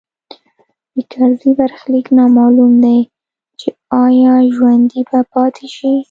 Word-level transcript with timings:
د 0.93 0.95
کرزي 1.11 1.51
برخلیک 1.59 2.07
نامعلوم 2.17 2.73
دی 2.83 2.97
چې 3.59 3.67
ایا 4.05 4.33
ژوندی 4.55 5.01
به 5.09 5.19
پاتې 5.33 5.65
شي 5.75 5.93